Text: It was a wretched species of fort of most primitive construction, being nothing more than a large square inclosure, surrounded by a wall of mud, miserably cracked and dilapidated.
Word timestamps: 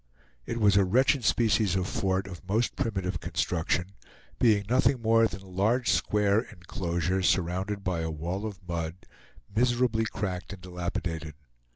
It 0.47 0.59
was 0.59 0.77
a 0.77 0.83
wretched 0.83 1.23
species 1.23 1.75
of 1.75 1.85
fort 1.85 2.25
of 2.25 2.43
most 2.49 2.75
primitive 2.75 3.19
construction, 3.19 3.91
being 4.39 4.65
nothing 4.67 4.99
more 5.03 5.27
than 5.27 5.43
a 5.43 5.47
large 5.47 5.91
square 5.91 6.41
inclosure, 6.41 7.21
surrounded 7.21 7.83
by 7.83 7.99
a 7.99 8.09
wall 8.09 8.47
of 8.47 8.67
mud, 8.67 9.05
miserably 9.55 10.05
cracked 10.05 10.53
and 10.53 10.61
dilapidated. 10.63 11.35